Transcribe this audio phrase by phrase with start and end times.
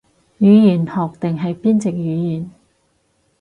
[0.39, 2.49] 語言學定係邊隻語言